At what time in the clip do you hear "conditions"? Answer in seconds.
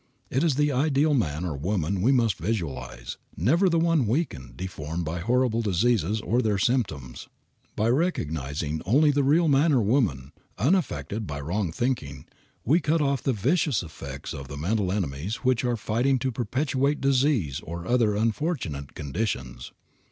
18.95-19.71